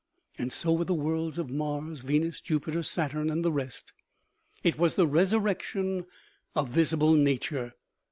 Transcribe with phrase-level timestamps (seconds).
[0.39, 3.93] And so with the worlds of Mars, Venus, Jupiter, Saturn, and the rest.
[4.63, 6.07] It was the resur rection
[6.55, 7.75] of visible nature.